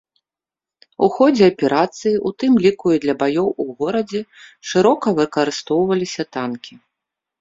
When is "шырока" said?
4.73-5.07